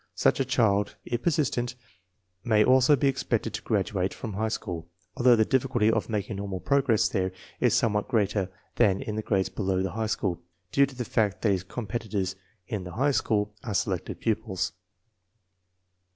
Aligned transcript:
Such 0.15 0.39
a 0.39 0.45
child, 0.45 0.95
if 1.05 1.21
persistent, 1.21 1.75
may 2.43 2.63
also 2.65 2.95
be 2.95 3.07
expected 3.07 3.53
to 3.53 3.61
graduate 3.61 4.15
from' 4.15 4.33
high 4.33 4.47
school, 4.47 4.87
although 5.15 5.35
the 5.35 5.45
difficulty 5.45 5.91
of 5.91 6.09
making 6.09 6.37
normal 6.37 6.59
progress 6.59 7.07
there 7.07 7.31
is 7.59 7.75
somewhat 7.75 8.07
greater 8.07 8.49
than 8.77 8.99
in 9.03 9.15
the 9.15 9.21
grades 9.21 9.49
below 9.49 9.83
the 9.83 9.91
high 9.91 10.07
school, 10.07 10.41
due 10.71 10.87
to 10.87 10.95
the 10.95 11.05
fact 11.05 11.43
that 11.43 11.51
his. 11.51 11.61
competitors 11.63 12.35
in 12.67 12.83
the 12.83 12.93
high 12.93 13.11
school 13.11 13.53
are 13.63 13.75
selected 13.75 14.19
pupils. 14.19 14.71